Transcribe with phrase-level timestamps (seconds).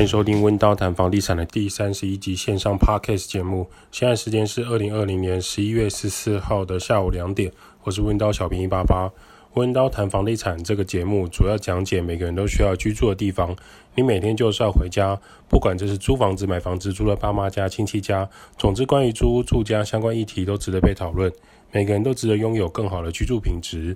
[0.00, 3.68] 欢迎收听温刀谈房地产的第三十一集线上 Podcast 节目。
[3.92, 7.52] 现在时间是二零二零年十一月十四号的下午两点。
[7.82, 9.12] 我是温刀小平一八八。
[9.56, 13.54] 温刀谈房地产这个节目主要讲解每个人都需要居住的地方。
[13.94, 18.26] 你每天就是要回家，不管这是租房子、买房子、住在爸妈家、亲戚家，
[18.56, 21.30] 总之关于租屋住家相关议题都值得被讨论。
[21.72, 23.94] 每个人都值得拥有更好的居住品质。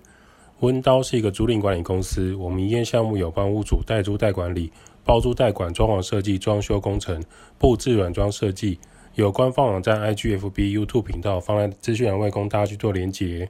[0.61, 4.71] 温刀是一个租赁管理公司，我们营业项目有帮屋主代租代管理。
[5.05, 7.23] 包租代管、装潢设计、装修工程、
[7.59, 8.79] 布置软装设计，
[9.15, 13.48] 有官方网站、IGFB、YouTube 频道，放在资讯栏位供大家去做连接。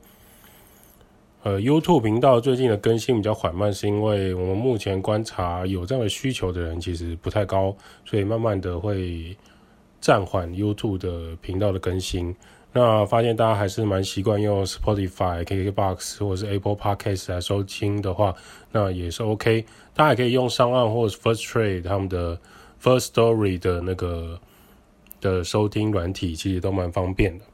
[1.43, 9.37] 呃，YouTube 频道最近的更新比较缓慢，是因为我们目前观察有这样的需求的人其实不太高，所以慢慢的会
[10.01, 12.35] 暂缓 YouTube 的频道的更新。
[12.77, 18.35] 那发现大家还是蛮习惯用 Spotify、KKBox 或者是 Apple Podcast 来收听的话，
[18.73, 19.65] 那也是 OK。
[19.95, 22.37] 大家也可以用上岸或者 Firstory 他们的
[22.83, 24.41] First Story 的那个
[25.21, 27.45] 的收听软体，其实都蛮方便的。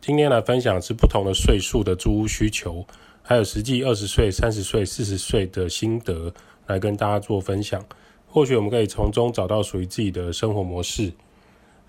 [0.00, 2.84] 今天来分享是不同的岁数的租屋需求，
[3.22, 6.34] 还有实际二十岁、三十岁、四十岁的心得，
[6.66, 7.80] 来跟大家做分享。
[8.26, 11.12] 或许我们可以从中找到属于自己的生活模式。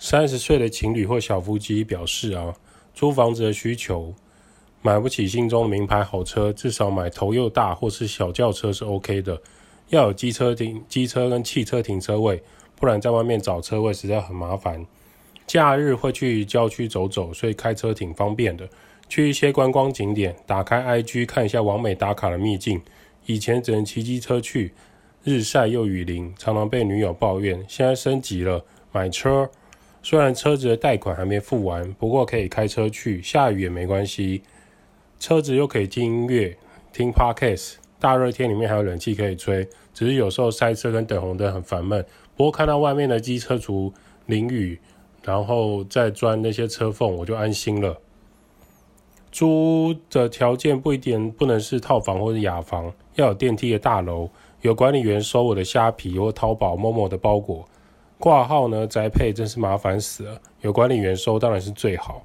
[0.02, 2.56] 三十岁的情侣或小夫妻表示啊，
[2.94, 4.14] 租房子的需求，
[4.82, 9.40] 买不起心中的名牌好车，至少买头又大或是小轿车是 OK 的。
[9.90, 12.42] 要有机车停机车跟汽车停车位，
[12.78, 14.86] 不然在外面找车位实在很麻烦。
[15.46, 18.70] 假日会去郊区走走，所以开车挺方便的。
[19.10, 22.82] 去一些观光景点，打开 IG 看一下完美打卡的秘境。
[23.26, 24.72] 以前只能骑机车去，
[25.24, 27.66] 日晒又雨淋，常常被女友抱怨。
[27.68, 29.50] 现在升级了，买车。
[30.02, 34.42] 虽然车子的贷款还没付完，不过可以开车去，下雨也没关系。
[35.20, 36.58] 车子又可以听音乐、
[36.94, 39.68] 听 Podcast，大热天里面还有冷气可以吹。
[39.94, 42.06] 只是有时候塞车跟等红灯很烦闷。
[42.38, 43.94] 不过看到外面的机车族
[44.28, 44.80] 淋雨，
[45.24, 48.00] 然后再钻那些车缝，我就安心了。
[49.32, 54.30] 租的条件不一定不能是套房或是雅房，要有电梯的大楼，
[54.62, 57.68] 有管理员收我的虾皮或淘宝、某某的包裹。
[58.20, 60.42] 挂号呢，宅配真是麻烦死了。
[60.60, 62.22] 有管理员收当然是最好，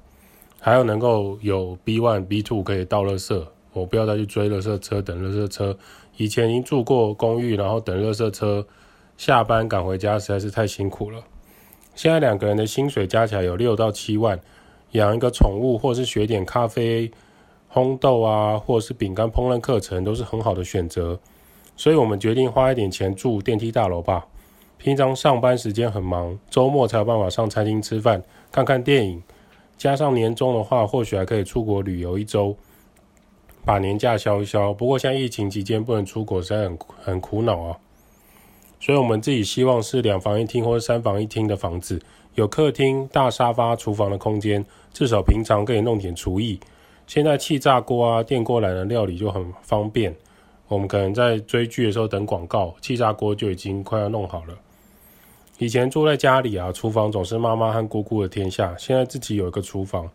[0.59, 5.77] 还有能够有 B one、B two 可以倒垃圾，我不要再去追垃圾车、等垃圾车。
[6.17, 8.67] 以前已经住过公寓，然后等垃圾车
[9.15, 11.23] 下班赶回家实在是太辛苦了。
[11.95, 14.37] 现在两个人的薪水加起来有六到七万，
[14.91, 17.09] 养一个宠物或是学点咖啡
[17.71, 21.17] 烘豆啊，或者是饼干烹饪课程都是很好的选择。
[21.77, 24.27] 所以我们决定花一点钱住电梯大楼吧。
[24.77, 29.23] 平常上班时间很忙，周末才有办法上餐厅吃饭、看看电影。
[29.77, 32.55] 加上年终的话，或许还可以出国旅游一周，
[33.65, 34.73] 把年假消一消。
[34.73, 37.77] 不过现在疫情期间不能出国，实在很很苦恼啊。
[38.79, 41.99] 所以我们自己希望是两房一厅或者三房一厅的房子，
[42.35, 46.59] 有客厅、大沙发、厨房的空间，至少平常可以弄点厨艺。
[47.07, 50.15] 现在气炸锅啊、电锅来的料理就很方便。
[50.67, 54.53] 我们可能在追剧的时候等广告，气炸锅就已经快要弄好了。
[55.57, 58.75] 以前住在家里啊，厨房总是妈妈和姑姑的天下。
[58.77, 60.09] 现在自己有一个厨房，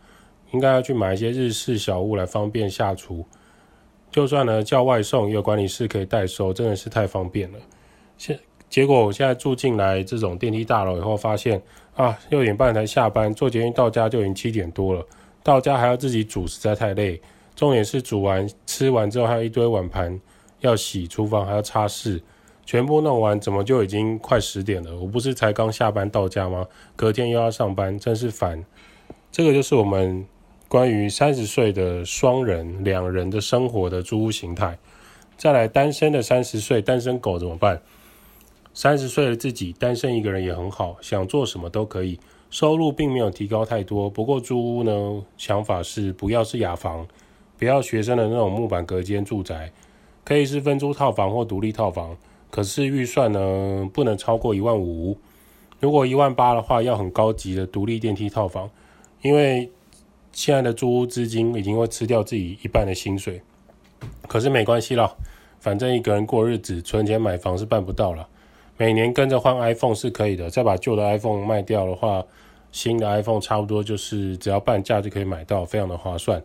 [0.53, 3.25] 应该要去买一些日式小物来方便下厨。
[4.11, 7.59] 就算呢叫外送，也有管理室可以代收，真的是太方便了。
[8.19, 11.63] 现结果我现在住进来这种电梯大楼以后，发现
[11.95, 15.07] 啊六点半才下班，坐捷运到家就已经七点多了，
[15.43, 17.19] 到家还要自己煮，实在太累。
[17.57, 20.21] 重点是煮完吃完之后还有一堆碗盘
[20.61, 22.21] 要洗，厨房还要擦拭。
[22.71, 24.97] 全部弄完，怎么就已经快十点了？
[24.97, 26.65] 我不是才刚下班到家吗？
[26.95, 28.65] 隔天又要上班，真是烦。
[29.33, 30.25] 这个就是我们
[30.69, 34.79] 关于三十岁的双人两人的生活的租屋形态。
[35.37, 37.83] 再来，单身的三十岁单身狗怎么办？
[38.73, 42.21] 三十岁的自己单身一个人也很好，想做什么都可以。
[42.51, 47.05] 收入并没有提高太多，不过租屋呢，想法是不要是雅房，
[47.59, 49.73] 不要学生的那种木板隔间住宅，
[50.25, 52.17] 可以是分租套房或独立套房。
[52.51, 55.17] 可是预算呢，不能超过一万五。
[55.79, 58.69] 如果一万八的话，要很高级的独立电梯套房，
[59.23, 59.71] 因为
[60.33, 63.41] 现在的租屋资金已经会吃掉自己一半的薪水。
[64.29, 65.15] 可是没关系啦，
[65.59, 68.29] 反正一个人过日子，存钱买房是办不到了。
[68.77, 72.25] 每年跟着换 iPhone 是可以的，再把旧的 iPhone 卖掉的话，
[72.73, 76.43] 新的 iPhone 差不多就是只要半价就可以买到，非常的划算。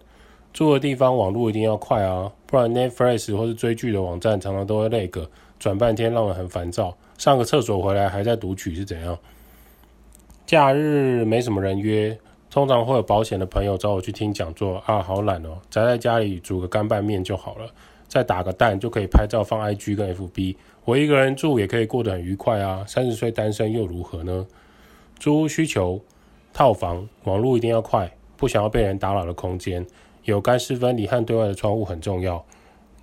[0.54, 5.30] 住的地方网络一定要快啊，不然 Netflix 或是追剧的网站常常都会那个。
[5.60, 9.18] 转半天让人很烦躁，上个厕所回来还在读取是怎样？
[10.46, 12.18] 假日没什么人约，
[12.52, 17.66] 通常会有保险的朋友找我去听讲座啊，好懒哦，宅在家里煮个干拌面就好了，
[18.08, 24.46] 再打个蛋就可以拍照放 IG 跟 FB，我一个人住也可以过得很愉快啊，三十岁单身又如何呢？
[25.18, 26.00] 租屋需求，
[26.54, 29.84] 套房，网络一定要快，不想要被人打扰的空间，
[30.26, 32.46] 有干湿分离和对外的窗户很重要。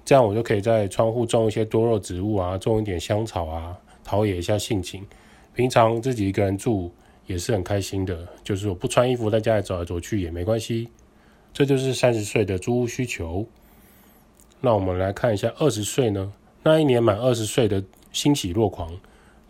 [0.04, 5.06] 这样我就可以在窗户种一些多肉植物啊，种一点香草啊，陶冶一下性情。
[5.54, 6.90] 平常自己一个人住
[7.26, 10.88] 也是很开心的，就是我不穿衣服在家里走来走去也没关系。
[11.52, 13.46] 这就是三十岁的租屋需求。
[14.60, 16.32] 那我们来看一下二十岁呢？
[16.62, 18.90] 那一年满二十岁的欣喜若狂，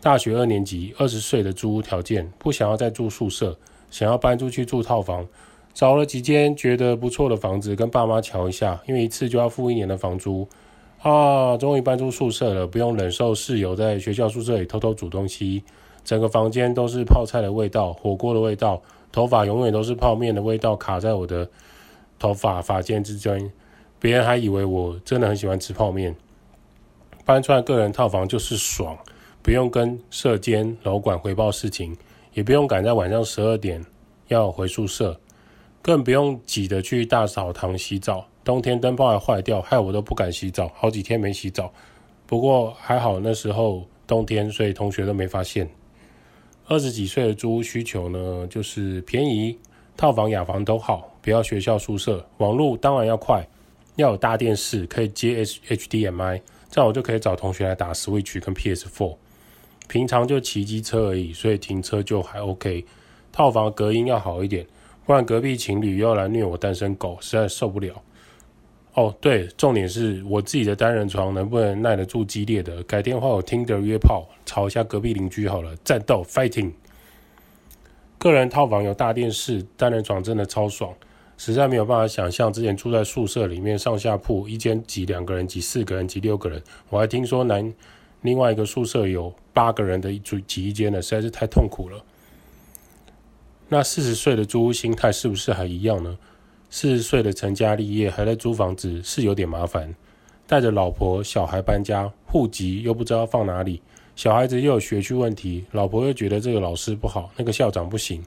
[0.01, 3.57] 大学二年级，二十岁的租屋条件，不想要再住宿舍，
[3.89, 5.27] 想要搬出去住套房。
[5.73, 10.47] 找了几间觉得不错的房子，跟爸妈瞧一下，因为一次就要付一年的房租
[11.01, 11.57] 啊！
[11.57, 15.63] 终于搬出宿舍了，不用忍受室友在学校宿舍里偷偷煮东西，
[16.05, 18.81] 整个房间都是泡菜的味道、火锅的味道，
[19.11, 21.49] 头发永远都是泡面的味道卡在我的
[22.19, 23.51] 头发发间之间，
[23.99, 26.15] 别人还以为我真的很喜欢吃泡面。
[27.25, 28.95] 搬出来个人套房就是爽，
[29.41, 31.97] 不用跟舍监楼管回报事情，
[32.33, 33.83] 也不用赶在晚上十二点
[34.27, 35.19] 要回宿舍。
[35.83, 41.69] 更不用挤着去大澡堂洗澡，冬天灯泡还坏掉，害我都不敢洗澡，好几天没洗澡。
[42.25, 45.69] 不过还好那时候冬天，所以同学都没发现。
[46.67, 49.57] 二十几岁的租屋需求呢，就是便宜，
[49.97, 53.45] 套房、雅房都好，不要学校宿舍，网络当然要快，
[53.97, 59.17] 要有大电视可以接 HDMI，这样我就可以找同学来打 Switch 跟 PS4。
[59.89, 62.85] 平常就骑机车而已，所以停车就还 OK。
[63.33, 64.65] 套房隔音要好一点。
[65.05, 68.01] 不然隔壁情侣又要来虐我单身狗，实在受不了。
[68.93, 72.83] 哦，对，重点是我自己的单人床能不能耐得住激烈的？
[72.83, 76.71] 改天换我听的约炮，吵一下隔壁邻居好了，战斗 fighting。
[78.19, 80.93] 个人套房有大电视，单人床真的超爽，
[81.37, 86.61] 实在没有办法想象之前住在宿舍里面上下铺，一间挤两个人，挤四个人，挤六个人。
[86.89, 87.73] 我还听说男
[88.21, 92.05] 另外一个宿舍有八个人的一组挤一间的，实在是太痛苦了。
[93.69, 96.17] 那四十岁的租屋心态是不是还一样呢？
[96.69, 99.93] 四十岁的成家立业还在租房子是有点麻烦，
[100.47, 103.81] 带着老婆小孩搬家，户籍又不知道放哪里，
[104.15, 108.23] 小孩子又有学区问题，老婆又觉得这个老师不好，那个校长不行，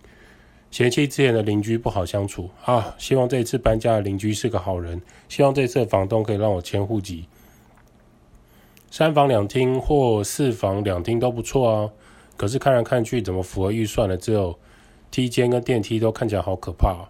[0.71, 2.95] 嫌弃之前的邻居不好相处啊！
[2.99, 7.27] 希望这次搬家的邻居是个好人，希望这次的房东可以让我迁户籍，
[8.91, 11.91] 三房两厅或四房两厅都不错啊。
[12.37, 14.57] 可是看来看去，怎么符合预算的只有。
[15.11, 17.09] 梯间跟电梯都看起来好可怕啊！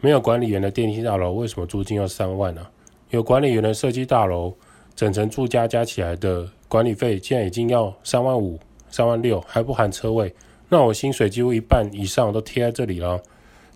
[0.00, 2.66] 没有管理员的电梯大楼为什么租金要三万呢？
[3.10, 4.54] 有管理员的设计大楼，
[4.96, 8.58] 整层住家加起来的管理费竟然已经要三万五、
[8.90, 10.34] 三万六，还不含车位。
[10.68, 13.20] 那我薪水几乎一半以上都贴在这里了，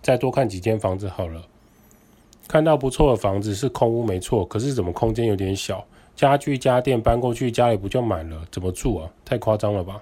[0.01, 1.43] 再多看几间房子好了。
[2.47, 5.85] 看到不错的房子是空屋没错，可是怎么空间有点小？
[6.15, 8.41] 家具家电搬过去家里不就满了？
[8.51, 9.11] 怎么住啊？
[9.23, 10.01] 太夸张了吧！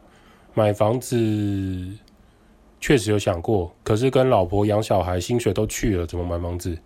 [0.54, 1.98] 买房子。
[2.85, 6.77] 确实有想过，可是跟老婆养小孩，薪水都去了，怎么买房子？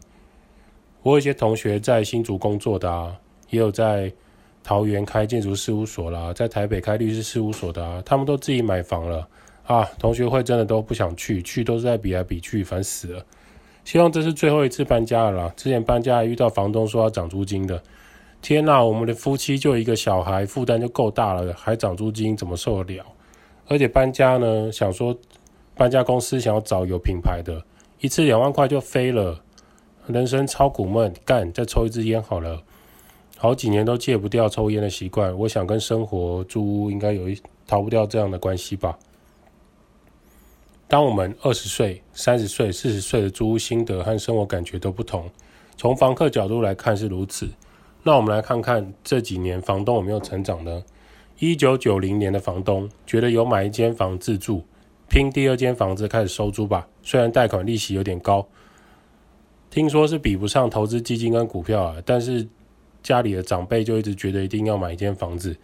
[1.03, 3.13] 我有一些同学在新竹工作的啊，
[3.49, 4.09] 也有在
[4.63, 9.27] 桃园开建筑事务所啦，在台北开律师事务所的啊，他们都自己买房了
[9.65, 9.83] 啊。
[9.99, 13.25] 同学会真的都不想去，去都是在比来比去，烦死了。
[13.83, 15.53] 希望这是最后一次搬家了啦。
[15.57, 17.83] 之前搬家还遇到房东说要涨租金的，
[18.41, 18.81] 天哪！
[18.81, 23.05] 我们的夫妻就一个小孩，负担就够大了，还涨租金，怎么受得了？
[23.67, 25.13] 而且搬家呢，想说。
[25.79, 27.63] 搬家公司想要找有品牌的，
[28.01, 29.41] 一次两万块就飞了，
[30.07, 31.13] 人生超苦闷。
[31.23, 32.61] 干，再抽一支烟好了，
[33.37, 35.33] 好几年都戒不掉抽烟的习惯。
[35.39, 38.99] 我想跟生活租屋应该有一逃不掉这样的关系吧。
[40.89, 45.29] 当我们二十岁、三十岁、四十岁的租屋心得和生活感觉都不同，
[45.77, 47.47] 从房客角度来看是如此。
[48.03, 50.83] 那我们来看看这几年房东有没有成长呢？
[51.37, 54.65] 一九九零年的房东觉得有买一间房自住。
[55.09, 58.47] 拼第二间房子开始收租吧，虽然贷款利息有点高，
[59.71, 62.47] 听说是比不上投资基金跟股票啊，但是
[63.01, 65.57] 家里的长辈就一直觉得一定要买一间房子。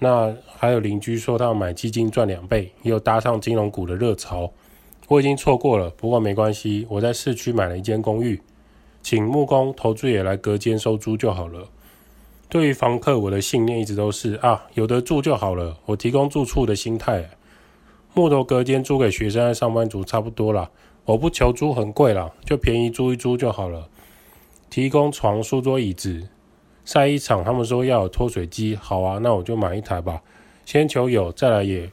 [0.00, 4.52] 那还有邻居说他要买基金赚两倍，也有搭上金融股的热潮。
[5.06, 8.40] 我已经错过了，不过没关系，我在市区买了一间公寓，
[9.02, 11.66] 请木工投资也来隔间收租就好了。
[12.48, 17.28] 对于房客，我的信念一直都是啊，有得住就好了，我提供住处的心态。
[18.14, 20.70] 木头隔间租给学生和上班族差不多啦，
[21.04, 23.88] 我不求租很贵啦，就便宜租一租就好了。
[24.70, 26.28] 提供床、书桌、椅子。
[26.84, 30.22] 晒衣场他们说要有脱水机，好啊，那我就买一台吧。
[30.64, 31.90] 先求有，再来也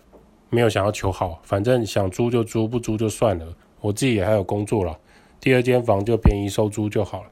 [0.49, 3.45] 没有想要求好，反正想租就租，不租就算了。
[3.81, 4.97] 我自己也还有工作啦，
[5.41, 7.29] 第二间房就便宜收租就好了。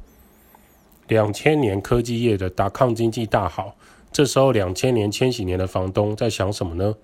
[1.07, 3.75] 两千年科技业的达康经济大好，
[4.11, 6.95] 这时候两千年、千禧年的房东在想什么呢？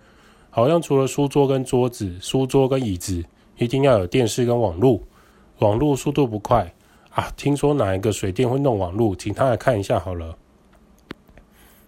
[0.59, 3.23] 好像除了书桌跟桌子、书桌跟椅子，
[3.55, 4.99] 一定要有电视跟网络。
[5.59, 6.73] 网络速度不快
[7.11, 7.31] 啊！
[7.37, 10.37] 听说哪一个水电会弄网络，请他来看一下好了。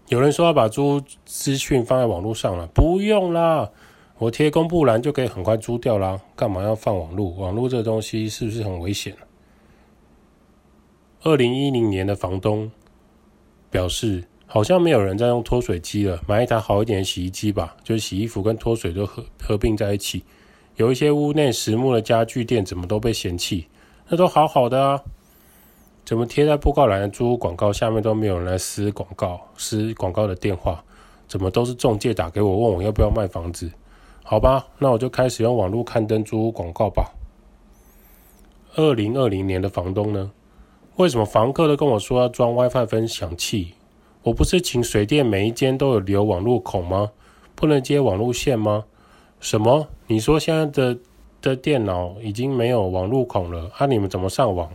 [0.07, 3.69] 有人说要把租资讯放在网络上了，不用啦，
[4.17, 6.21] 我贴公布栏就可以很快租掉啦。
[6.33, 7.27] 干嘛要放网络？
[7.31, 9.13] 网络这东西是不是很危险？
[11.23, 12.71] 二零一零年的房东
[13.69, 14.23] 表示。
[14.53, 20.25] 好像没有人在用脱水机了，买一台好一点的洗衣机吧，就是洗衣服跟脱水都合合并在一起。
[20.75, 23.67] 有一些屋内实木的家具店怎么都被嫌弃，
[24.09, 25.01] 那都好好的啊，
[26.03, 30.83] 怎么贴在布告栏的租屋广告下面都没有人来撕广告、撕广告的电话？
[31.29, 33.71] 怎么都是中介打给我问我要不要卖房子？
[34.21, 37.13] 好吧，那我就开始用网络刊登租屋广告吧。
[38.75, 40.29] 二零二零年的房东呢？
[40.97, 43.75] 为什么房客都跟我说要装 WiFi 分享器？
[44.23, 47.11] 我不是请水电每一间都有留网路孔吗？
[47.55, 48.85] 不能接网路线吗？
[49.39, 49.87] 什么？
[50.07, 50.99] 你说现在的
[51.41, 53.71] 的电脑已经没有网路孔了？
[53.77, 54.71] 啊，你们怎么上网？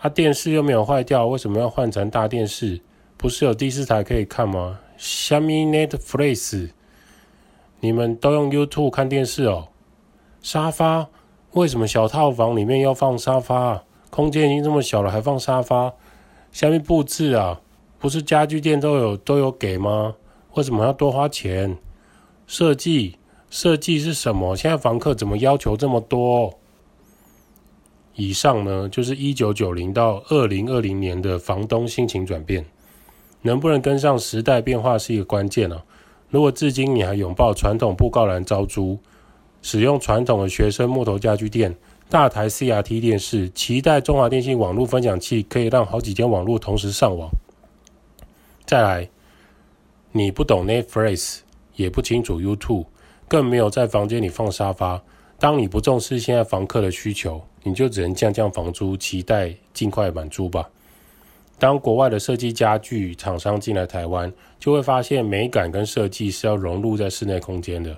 [0.00, 2.80] 啊，电视又没有坏掉，为什么要换成大电视？
[3.16, 4.80] 不是有第四台可以看吗？
[4.96, 6.70] 虾米 Netflix？
[7.78, 9.68] 你们都用 YouTube 看电视哦？
[10.42, 11.08] 沙发？
[11.52, 13.84] 为什么小套房里面要放沙发？
[14.10, 15.94] 空间已经这么小了，还放沙发？
[16.50, 17.60] 虾米布置啊？
[17.98, 20.14] 不是家具店都有都有给吗？
[20.54, 21.76] 为什么要多花钱？
[22.46, 23.16] 设计
[23.50, 24.54] 设计是什么？
[24.54, 26.58] 现在房客怎么要求这么多？
[28.14, 32.64] 以上呢，就是一九九零到二零二零年的房东心情转变，
[33.42, 35.84] 能不能跟上时代变化是一个关键啊。
[36.30, 38.98] 如果至今你还拥抱传统布告栏招租，
[39.60, 41.76] 使用传统的学生木头家具店、
[42.08, 47.28] 大台 CRT 电视，期待中华电信网络分享器可以让好几间网络同时上网。
[48.66, 49.08] 再来，
[50.10, 51.38] 你不懂 Netflix，
[51.76, 52.86] 也不清楚 YouTube，
[53.28, 55.00] 更没有在房间里放沙发。
[55.38, 60.68] 当你不重视现在房客的需求，你就只能降降房租，期待尽快满租吧。
[61.60, 67.96] 当国外的设计家具厂商进来台湾，就会发现美感跟设计是要融入在室内空间的。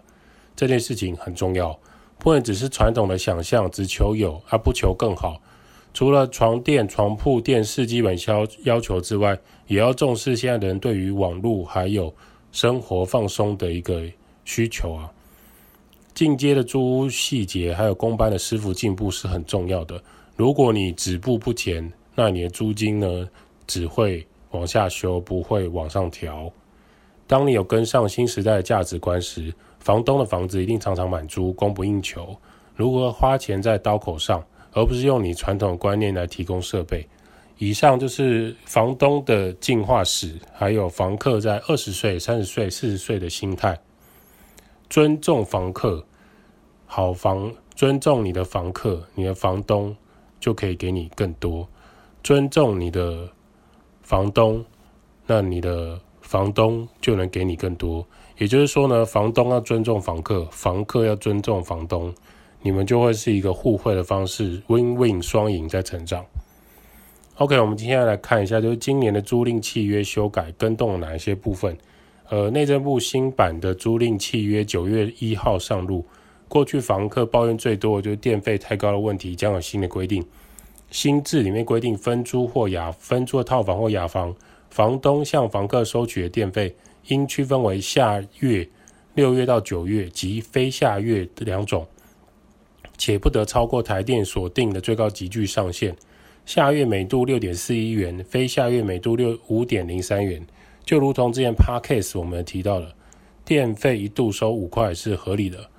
[0.54, 1.78] 这件事情很重要，
[2.18, 5.40] 不能只是传统的想象，只求有而不求更好。
[5.98, 9.36] 除了床垫、床铺、电视基本消要求之外，
[9.66, 12.14] 也要重视现在的人对于网络还有
[12.52, 14.04] 生活放松的一个
[14.44, 15.12] 需求啊。
[16.14, 20.00] 进阶的租屋细节还有工班的师傅进步是很重要的。
[20.36, 23.28] 如果你止步不前，那你的租金呢，
[23.66, 26.48] 只会往下修，不会往上调。
[27.26, 32.36] 当你有跟上新时代的价值观时，房东的房子一定常常满租，供不应求。
[32.76, 34.40] 如何花钱在刀口上？
[34.72, 37.06] 而不是用你传统观念来提供设备。
[37.58, 43.78] 以上就是房东的进化史，还有房客在二十岁、三十岁、四十岁的心态。
[44.88, 46.06] 尊重房客，
[46.86, 49.96] 好房，尊重你的房客，你的房东
[50.38, 51.68] 就可以给你更多。
[52.22, 53.28] 尊重你的
[54.02, 54.64] 房东，
[55.26, 58.06] 那你的房东就能给你更多。
[58.38, 62.14] 也就是说呢，房东要尊重房客，房客要尊重房东。
[62.62, 66.24] 你们就会是一个互惠的方式，win-win 双赢在成长。
[67.36, 71.76] OK，我们今天来看一下，就是今年的租赁契约修改跟动了哪一些部分。
[72.28, 76.04] 呃，内政部新版的租赁契约九月一号上路。
[76.48, 80.24] 过去房客抱怨最多的就是电费太高的问题，将有新的规定。
[80.90, 84.34] 新制里面规定，分租或雅分租的套房或雅房，
[84.68, 86.74] 房东向房客收取的电费
[87.06, 88.68] 应区分为下月
[89.14, 91.86] 六月到九月及非下月两种。
[92.98, 95.94] 且不得超过台电所定的最高级距上限，
[96.44, 100.44] 下月每度六点四一元，非下月每度六五点零三元。
[100.84, 102.92] 就如同之前 Podcast 我们提到的，
[103.44, 105.70] 电费一度收五块是合理的。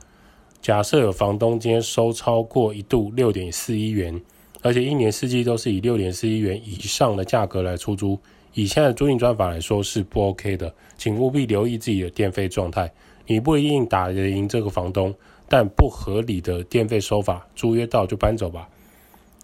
[0.62, 4.22] 假设有房东今天收超过一度六点四一元，
[4.62, 8.20] 而且一年四季都是以六点四一元以上的价格来出租，
[8.54, 12.92] 以现在的租赁专法来说是不 OK 的，请务必留意自己的电费状态，
[13.26, 15.14] 你不一定打得赢这个房东。
[15.50, 18.70] 但不合理的电费收法，租约到就搬走吧。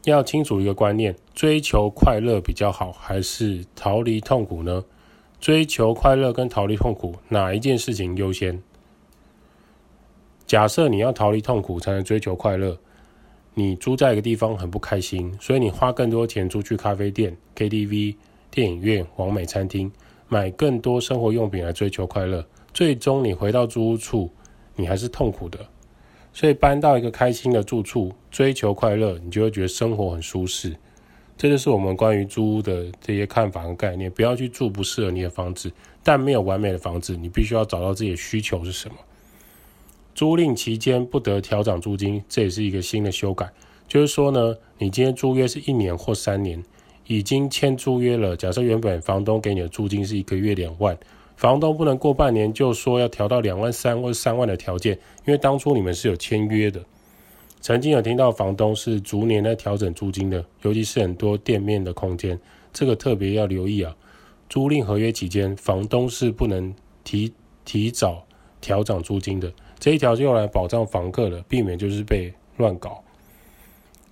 [0.04, 4.86] 要清楚一个观念：追求快乐比较好，还是逃离痛苦呢？
[5.42, 8.62] 追求快乐跟逃离痛苦，哪一件事情优先？
[10.46, 12.78] 假设你要逃离痛苦才能追求快乐，
[13.56, 18.16] 你租在一个地方很不开心，所以你花更多钱租去咖啡店、KTV、
[18.52, 19.92] 电影院、完美餐厅，
[20.28, 24.30] 买更多生活用品来追求快乐，最终你回到租屋处，
[24.76, 25.60] 你还是痛苦的。
[26.36, 30.76] 所以搬到一个开心的住处，追求快乐，你就会觉得生活很舒适。
[31.38, 34.12] 这就是我们关于租屋的这些看法和概念。
[34.12, 35.72] 不要去住不适合你的房子，
[36.04, 38.96] 但没有完美的房子，你必须要找到自己的需求是什么。
[40.14, 43.50] 租赁期间不得调涨租金，这也是一个新的修改。
[43.88, 46.62] 就是说呢，你今天租约是一年或三年，
[47.08, 48.36] 已经签租约了。
[48.36, 50.98] 假设原本房东给你的租金是一个月两万，
[51.36, 56.84] 房东不能过半年就说要调到两万三或三万的条件，因为当初你们是有签约的。
[57.60, 62.40] 曾经有听到房东是逐年在调整租金的，尤其是很多店面的空间，
[62.72, 63.96] 这个特别要留意啊。
[64.48, 66.74] 租赁合约期间，房东是不能
[67.04, 67.34] 提
[67.66, 68.24] 提早
[68.62, 69.52] 调涨租金的。
[69.80, 73.04] 这一条是用来保障房客的，避免就是被乱搞。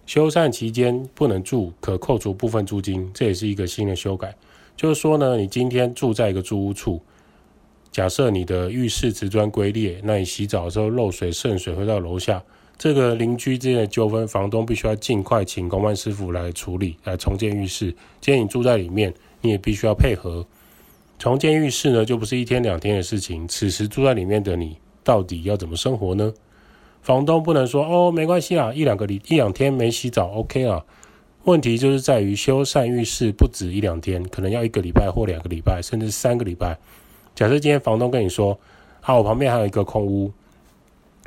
[0.06, 4.36] 修缮期间不能住，可扣除部分租金，这也是一个新的修改。
[4.76, 7.00] 就是说呢，你今天住在一个租屋处，
[7.94, 12.44] 假设你的浴室瓷砖龟裂，那你洗澡的时候漏水渗水会到楼下，
[12.76, 17.96] 这个邻居之间的纠纷，房东必须要尽快请工班师傅来处理，来重建浴室。
[18.20, 20.44] 既然你住在里面，你也必须要配合。
[21.20, 23.48] 重建浴室呢，就不是一天两天的事情。
[23.48, 26.34] 此时住在里面的你，到底要怎么生活呢？
[27.04, 30.84] 房东不能说哦，没关系啦，一两个礼一两天没洗澡，OK 啊。
[31.44, 36.80] 问题就是在于修缮浴室不止一两天，可能要一个礼拜或两个礼拜，甚至三个礼拜。
[37.36, 38.60] 假设今天房东跟你说，
[39.02, 40.32] 好，我旁边还有一个空屋，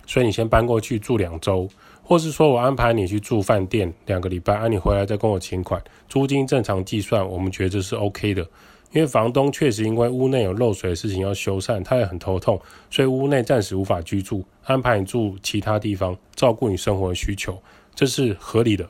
[0.06, 1.68] 所以你先搬过去住两周，
[2.02, 8.46] 或是说我安排你去住饭店两个礼拜，啊，你回来再跟我请款，租金正常计算，我们觉得这是 OK 的。
[8.92, 12.58] 因为房东确实因为屋内有漏水的事情要修缮，他也很头痛，
[12.88, 17.60] 所以屋内暂时无法居住，安排你住其他地方，照顾你生活的需求，
[17.94, 18.88] 这是合理的。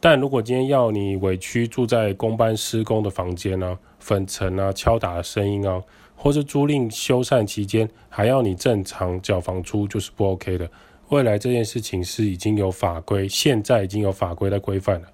[0.00, 5.80] 但如果今天要你委屈住在工班施工的房间呢、粉尘啊、敲打的声音啊，
[6.16, 10.68] 或是租赁修缮期间还要你正常缴房租，就是不 OK 的。
[11.10, 15.08] 未来这件事情是已经有法规，现在已经有法规在规范了。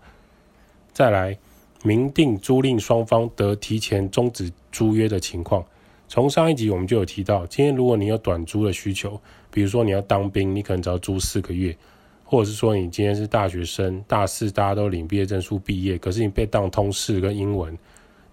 [0.93, 1.37] 再来。
[1.85, 5.65] 明定租赁双方得提前终止租约的情况。
[6.07, 11.77] 从上一集我们就有提到，今天如果你有短租的需求，比如说你要当兵，你可能只要租四个月，
[12.23, 17.77] 或者是说你今天是大学生，大四大家都领毕业证书毕业，可是你被当通识跟英文，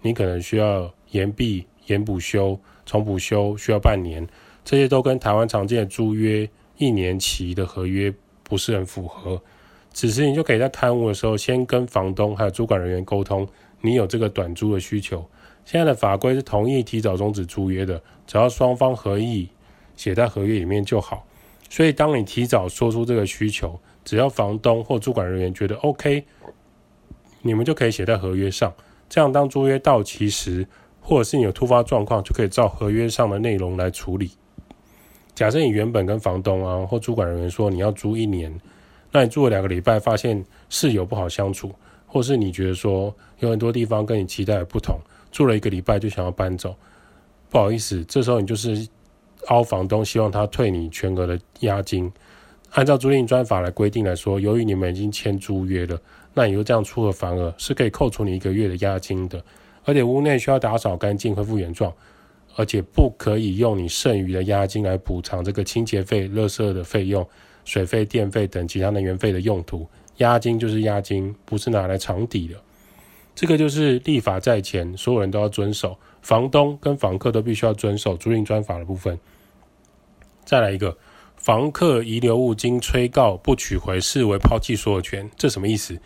[0.00, 4.26] 你可能需要延毕、延补修、重补修，需要半年，
[4.64, 6.48] 这些都跟台湾常见的租约
[6.78, 9.40] 一年期的合约不是很符合。
[9.92, 13.46] 此时你就可以在看屋的时候，先跟房东还有主管人员沟通，
[13.80, 15.28] 你有这个短租的需求。
[15.64, 19.48] 现在的法规是同意提早终止租约的，只要双方合意
[19.96, 21.26] 写在合约里面就好。
[21.68, 26.24] 所以当你提早说出这个需求，只要房东或主管人员觉得 OK，
[27.42, 28.72] 你们就可以写在合约上。
[29.08, 30.66] 这样当租约到期时，
[31.10, 34.30] 或者是你有突发状况，就可以照合约上的内容来处理。
[35.34, 38.56] 假设你原本跟房东啊或主管人员说你要租一年。
[39.10, 41.74] 那你住了两个礼拜，发现室友不好相处，
[42.06, 45.00] 或是你觉得说有很多地方跟你期待的不同，
[45.32, 46.76] 住了一个礼拜就想要搬走，
[47.48, 48.86] 不好意思，这时候你就是
[49.48, 52.08] 凹房东，希望他退你全额的押金。
[52.70, 56.00] 按照租赁专法来规定来说，由于你们已经签租约了，
[56.32, 59.42] 那你就这样出尔反尔，是可以扣除你一个月的押金的，
[59.90, 61.92] 而且屋内需要打扫干净，恢复原状，
[62.54, 67.26] 而且不可以用你剩余的押金来补偿这个清洁费、垃圾的费用。
[67.64, 72.54] 水费、电费等其他能源费的用途，押金就是押金，不是拿来偿抵的。
[73.34, 79.16] 这个就是立法在前，所有人都要遵守，房东跟房客都必须要遵守租赁专法的部分。
[80.44, 80.96] 再来一个，
[81.36, 85.98] 房客遗留物经催告不取回，视为抛弃所有权，这什么意思？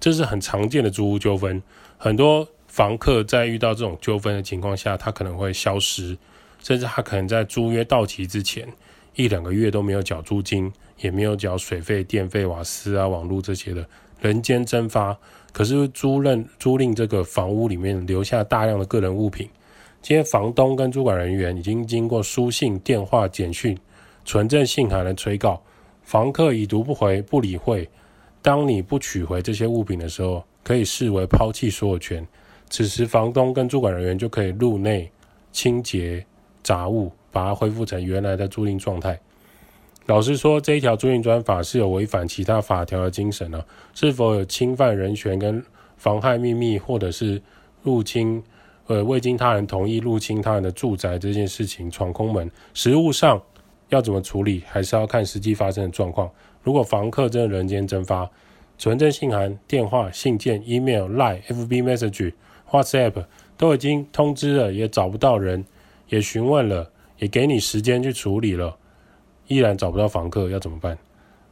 [0.00, 1.62] 这是很常见的租屋纠纷，
[1.98, 6.16] 很多房客在遇到这种纠纷的情况下，他可能会消失，
[6.58, 8.66] 甚至他可能在租约到期之前。
[9.14, 13.86] 一两个月都没有缴租金，也没有缴水费、电费、瓦斯啊、网络这些的，
[14.22, 15.14] 人间蒸发。
[15.52, 19.46] 可是租赁租赁这个房屋里面留下大量的个人物品，
[20.00, 23.78] 今天房东跟主管人员已经经过书信、电话、简讯、
[24.24, 25.62] 存证信函的催告，
[26.04, 27.86] 房客已读不回、不理会。
[28.40, 32.26] 当你不取回这些物品的时候，可以视为抛弃所有权。
[32.72, 35.08] 此时房东跟主管人员就可以入内
[35.52, 36.24] 清洁
[36.64, 37.12] 杂物。
[37.34, 39.18] 把它恢复成原来的租赁状态。
[40.04, 43.64] 老实说，这一条租赁专法是有违反其他法条的精神呢、啊？
[43.94, 45.64] 是否有侵犯人权跟
[45.96, 47.40] 妨害秘密，或者是
[47.82, 48.44] 入侵
[48.86, 52.50] 呃未经他人同意入侵他人的住宅这件事情闯空门？
[52.74, 53.40] 实务上
[53.88, 56.30] 要怎么处理，还是要看实际发生的状况。
[56.62, 58.30] 如果房客真的人间蒸发，
[58.76, 62.34] 存证信函、电话、信件、email、line、FB Message、
[62.72, 63.24] WhatsApp
[63.56, 65.64] 都已经通知了，也找不到人，
[66.08, 66.90] 也询问了。
[67.18, 68.76] 也给你时间去处理了，
[69.46, 70.98] 依然找不到房客，要怎么办？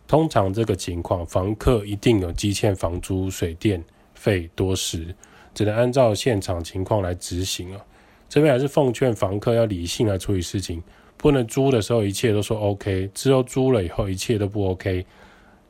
[0.09, 3.81] 通常这个情况，房客一定有积欠房租、水电
[4.13, 5.15] 费多时，
[5.55, 7.81] 只能按照现场情况来执行啊。
[8.29, 10.83] 这边还是奉劝房客要理性来处理事情，
[11.17, 15.07] 不能租的时候一切都说 OK，之后租了以后一切都不 OK。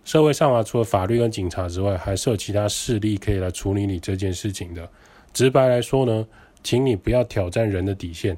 [0.03, 4.89] 社会上啊，除了法律跟警察之外，还是有其他势力可以来处理你这件事情的。
[5.33, 6.27] 直白来说呢，
[6.63, 8.37] 请你不要挑战人的底线。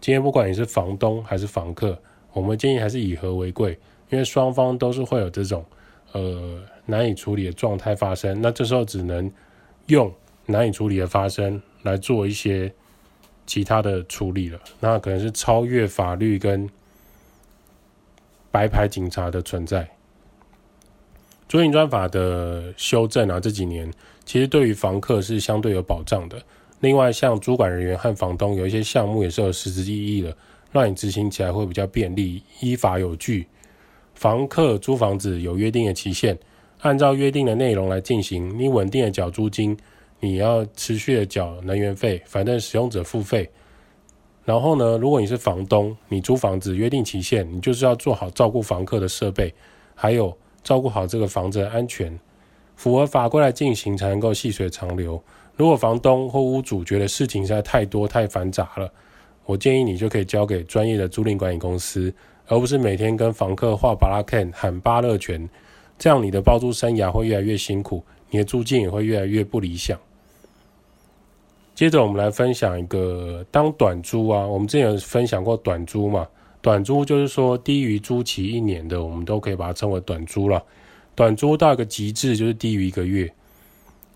[0.00, 1.96] 今天不管你是房东还是房客，
[2.32, 3.78] 我们建议还是以和为贵，
[4.10, 5.64] 因为双方都是会有这种
[6.12, 8.40] 呃难以处理的状态发生。
[8.42, 9.30] 那这时候只能
[9.86, 10.12] 用
[10.46, 12.72] 难以处理的发生来做一些
[13.46, 14.60] 其他的处理了。
[14.80, 16.68] 那可能是超越法律跟
[18.50, 19.88] 白牌警察的存在。
[21.52, 23.92] 租赁专法的修正啊，这几年
[24.24, 26.42] 其实对于房客是相对有保障的。
[26.80, 30.34] 另外，像租管人员和房东有一些项目也是有实质意义的，
[30.70, 33.46] 让你执行起来会比较便利，依法有据。
[34.14, 36.38] 房客租房子有约定的期限，
[36.80, 39.76] 按照约定的内容来进行，你稳定的缴租金，
[40.20, 43.46] 你要持续的缴能源费，反正使用者付费。
[44.46, 49.52] 然后呢，如果你是房东，你租房子约定期限，你就是要做好照顾房客的设备，
[49.94, 50.34] 还有。
[50.62, 52.18] 照顾好这个房子的安全，
[52.76, 55.22] 符合法规来进行，才能够细水长流。
[55.56, 58.90] 如果房东或屋主觉得事情实在太多太繁杂了，
[59.44, 62.12] 我建议你就可以交给专业的租赁管理公司，
[62.46, 65.48] 而不是每天跟房客画巴拉 Ken 喊巴乐拳，
[65.98, 69.98] 这样你的包租生涯会越来越辛苦，你的租金也会越来越不理想。
[71.74, 76.26] 接着我们来分享一个当短租啊，我们之前有分享过短租嘛。
[76.62, 80.62] 短租就是说低于租期一年的，我们都可以把它称为短租了。
[81.16, 83.30] 短租到一个极致就是低于一个月。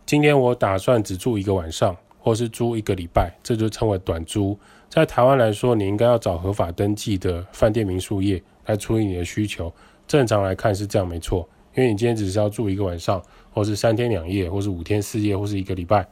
[0.07, 4.57] 今天我打算只住一个晚上，或是租一个礼拜，这就称为短租。
[4.89, 9.71] 在台湾来说，你应该要找合法登记的饭店民宿业来处理你的需求。
[10.07, 13.21] 正常来看是这样没错，因为你今天只是要住一个晚上，
[13.53, 16.07] 或是三天两夜，或是五天四夜，或是一个礼拜。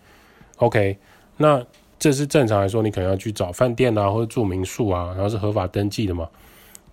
[0.56, 0.98] OK，
[1.36, 1.64] 那。
[1.98, 6.28] 这是正常来说，你可能要去找饭店啊，或者住民宿啊，然后是合法登记的嘛。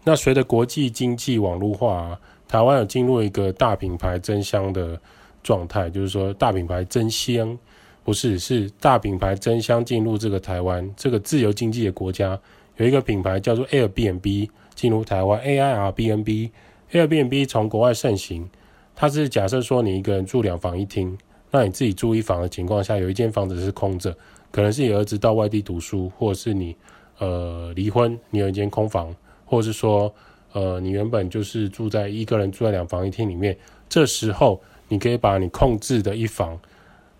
[0.04, 5.00] 那随着国际经济网络化啊，台湾有进入一个大品牌争相的
[5.44, 7.58] 状态，就是说大品牌争相，
[8.04, 12.40] 不是，是大品牌争相进入这个台湾这个自由经济的国家。
[12.78, 18.50] 有一个品牌叫做 Airbnb 进入台湾，A I R B N B，Airbnb 从国外盛行，
[18.96, 21.16] 它是假设说你一个人住两房一厅，
[21.52, 24.16] 那你自己住一房的情况下，有一间房子是空着。
[24.52, 26.76] 可能是你儿子到外地读书，或者是你
[27.20, 30.14] 呃离婚，你有一间空房，或者是说
[30.54, 36.60] 呃你原本就是住在一个人住在两房一厅里面，这时候你可以把你控制的一房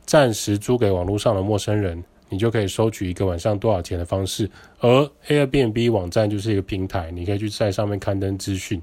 [0.06, 4.50] 暂时租给网络上的陌生人，你就可以收取一个晚上多少钱的方式。
[4.80, 8.82] 而 Airbnb 网站就是一个平台，你可以去在上面刊登资讯。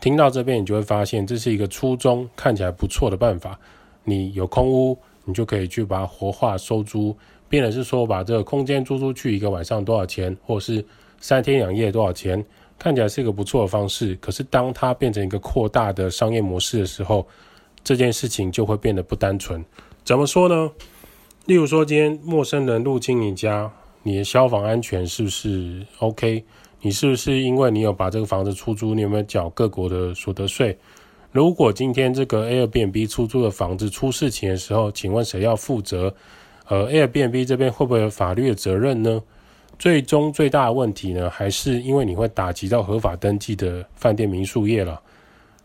[0.00, 3.58] 听到这边，你就会发现这是一个初衷看起来不错的办法。
[4.04, 4.98] 你有空屋。
[5.24, 7.16] 你就可以去把它活化收租，
[7.48, 10.84] 变的是说把这个空间租出去一个晚上多少钱，或者是
[11.20, 12.44] 三天两夜多少钱，
[12.76, 14.16] 看起来是一个不错的方式。
[14.16, 17.24] 可是当它变成一个扩大的商业模式的时候，
[17.84, 19.64] 这件事情就会变得不单纯。
[20.04, 20.72] 怎么说呢？
[21.46, 23.70] 例如说，今天陌生人入侵你家，
[24.02, 26.44] 你的消防安全是不是 OK？
[26.80, 30.76] 你是不是因为你有把这个房子出租，你有没有缴各国的所得税？
[31.32, 36.14] 如果今天这个 Airbnb 出租的房子出事情的时候，请问谁要负责？
[36.68, 39.22] 呃，Airbnb 这边会不会有法律的责任呢？
[39.78, 45.00] 最终最大的问题呢，还是因为你会打击到合法登记的饭店民宿业了。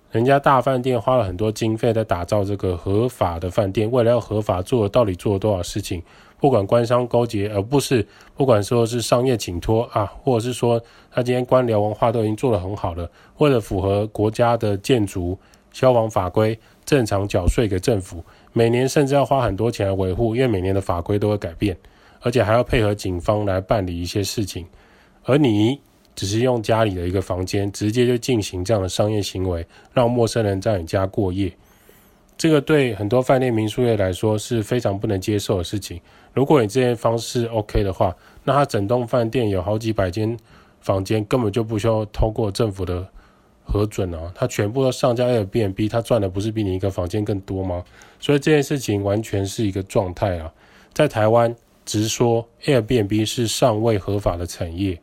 [0.10, 6.01] 人家大饭店花了很多经费在打造这个合法的饭店，为了要合法做，到底做了多少事情？
[6.39, 15.38] 不管官商勾结，而不是不管说是商业请托啊，或者是说他今天官僚文化都已经做得很好了，为了符合国家的建筑。
[15.78, 21.78] 消防法规正常缴税给政府，每年甚至要花很多钱来维护，因为每年的法规都会改变，
[22.22, 24.66] 而且还要配合警方来办理一些事情。
[25.26, 25.80] 而你
[26.16, 29.63] 只是用家里的一个房间，直接就进行这样的商业行为，
[29.94, 31.54] 让陌生人在你家过夜，
[32.36, 36.02] 这个对很多饭店民宿业来说是非常不能接受的事情。
[36.34, 40.36] 如果你这些方式 OK 的话，那他整栋饭店有好几百间
[40.82, 43.08] 房间，根本就不需要透过政府的。
[43.67, 47.84] 核准啊，他全部都上架 Airbnb，他赚的不是比你一个房间更多吗？
[48.19, 50.51] 所以这件事情完全是一个状态啊。
[50.93, 51.53] 在台湾，
[51.86, 54.97] 直说 Airbnb 是尚未合法的产业。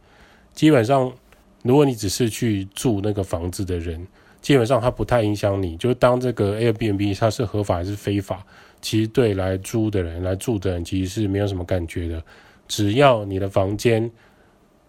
[0.54, 1.12] 基本上，
[1.62, 4.06] 如果你只是去住那个房子的人，
[4.40, 5.76] 基本上它不太影响你。
[5.76, 8.44] 就是当这个 Airbnb 它是合法还是非法，
[8.80, 12.22] 其实对来租的人、来住的人其实是没有什么感觉的。
[12.66, 14.10] 只要你的房间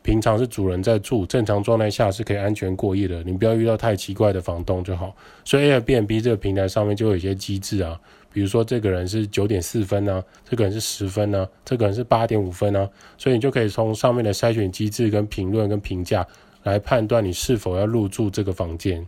[0.05, 3.23] 平常是主人在住，正常状态下是可以安全过夜的。
[3.23, 5.15] 你不要遇到太奇怪的房东就好。
[5.43, 7.99] 所以 Airbnb 这个平台上面就有一些机制啊，
[8.31, 12.87] 比如说这个人是九点四分啊，这个人是十分啊，这个人是八点五分啊，
[13.17, 16.23] 所以你就可以从上面的筛选机制跟评论跟评价
[16.61, 19.07] 来判断你是否要入住这个房间。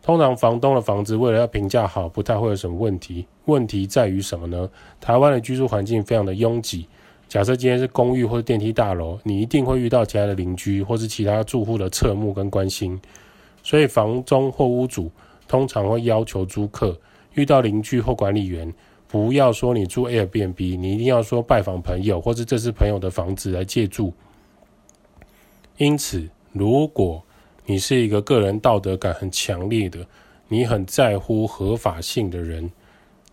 [0.00, 3.26] 通常房东的房子为了要评价好，不太会有什么问题。
[3.44, 4.70] 问题在于什么呢？
[5.02, 6.88] 台湾的居住环境非常的拥挤。
[7.28, 13.00] 假设今天是公寓或者电梯大楼，你一定会遇到其他的邻居或是其他住户的侧目跟关心，
[13.62, 15.10] 所以房中或屋主
[15.48, 16.96] 通常会要求租客
[17.34, 18.72] 遇到邻居或管理员，
[19.08, 24.12] 不要说你住 Airbnb，你一定要说拜访朋友或是这是朋友的房子来借住。
[25.76, 27.24] 因此，如果
[27.66, 30.06] 你是一个个人道德感很强烈的，
[30.46, 32.70] 你很在乎合法性的人，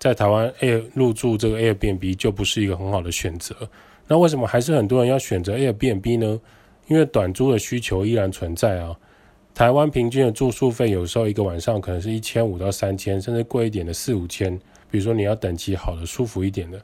[0.02, 3.56] 在台湾 A 入住这个 Airbnb 就不是一个很好的选择。
[4.08, 6.42] 那为什么还是很多人要选择 Airbnb 呢？
[6.88, 8.98] 因为短租的需求依然存在啊。
[9.54, 14.60] 台湾平均的住宿费有时候一个晚上可能是一千五到三千，甚至贵一点的四五千。
[14.90, 16.82] 比如说你要等级好的、舒服一点的。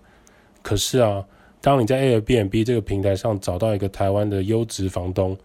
[0.61, 1.25] 可是啊，
[1.59, 5.35] 当你在 Airbnb 这个平台上找到一个台湾的优质房东，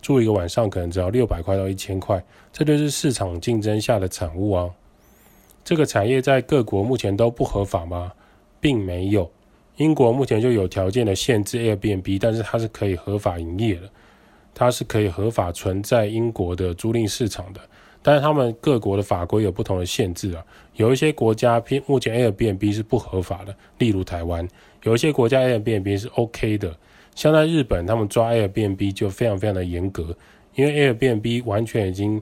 [0.00, 2.20] 住一个晚上可能只要六百块到一千块，
[2.52, 4.68] 这就是市场竞争下的产物啊。
[5.64, 8.12] 这个产业在各国目前都不合法吗？
[8.60, 9.30] 并没有。
[9.76, 13.88] 英国目前就有条件的限制 Airbnb，但是它是可以合法营业的，
[14.54, 17.60] 它是可以合法存在英国的租赁市场的。
[18.02, 20.44] 但是他们各国的法规有不同的限制啊，
[20.74, 24.44] 有一些国家目前 Airbnb 是不合法的，例如台湾；
[24.82, 26.76] 有一些国家 Airbnb 是 OK 的，
[27.14, 30.16] 像在日本，他们抓 Airbnb 就非常非常的严格，
[30.54, 32.20] 因为 Airbnb 完全已经。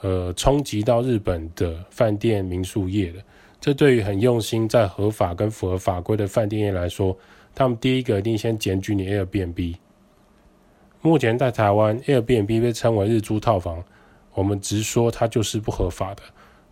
[0.00, 3.22] 呃，冲击到日本的饭店民宿业了。
[3.60, 7.16] 这对于很用心在合法跟符合法规的饭店业来说，
[7.54, 9.74] 他们第一个一定先检举你 Airbnb。
[11.00, 13.82] 目前在台湾，Airbnb 被称为日租套房，
[14.34, 16.22] 我们直说它就是不合法的。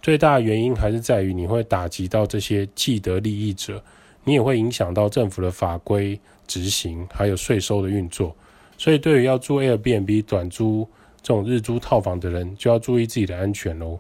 [0.01, 3.83] 最大的原因还是在于你会打击到这些既得利益者，
[4.23, 8.35] 你也会影响到政府的法规执行，还有税收的运作。
[8.79, 10.89] 所以，对于要住 Airbnb 短租，
[11.27, 13.99] 这种日租套房的人就要注意自己的安全喽。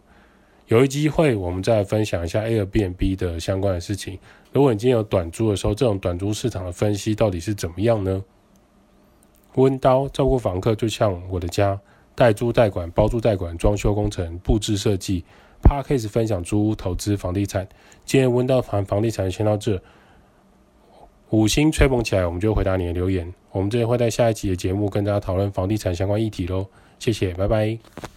[0.68, 4.16] 有一机会，我们再分享一下 Airbnb 的相关的事情。
[4.52, 8.22] 如果你今天有短租的时候，这种短租市场的分析到底是怎么样呢？
[9.56, 11.76] 温刀照顾房客就像我的家，
[12.14, 15.24] 代租代管、包租代管、装修工程、布置设计。
[15.64, 17.66] Podcast 分享租屋投资房地产。
[18.04, 19.82] 今天温刀谈房地产先到这，
[21.30, 23.34] 五星吹捧起来，我们就回答你的留言。
[23.50, 26.68] 我们这边会在下一集的节目跟大家讨论房地产相关议题喽。
[26.98, 28.15] 谢谢，拜拜。